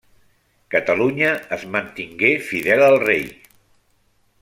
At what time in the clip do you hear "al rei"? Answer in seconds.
2.91-3.25